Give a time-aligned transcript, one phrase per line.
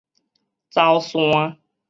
[0.73, 1.59] 走山